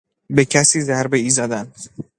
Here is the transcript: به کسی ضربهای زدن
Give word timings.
به 0.29 0.45
کسی 0.45 0.81
ضربهای 0.81 1.29
زدن 1.29 1.73